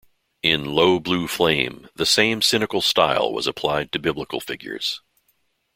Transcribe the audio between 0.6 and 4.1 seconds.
"Low Blue Flame", the same cynical style was applied to